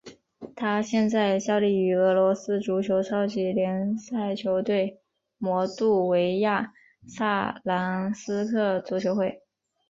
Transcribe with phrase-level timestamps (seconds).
[0.55, 4.99] 他现在效力于俄罗斯足球超级联赛球队
[5.37, 6.73] 摩度维亚
[7.07, 9.43] 萨兰斯克足球会。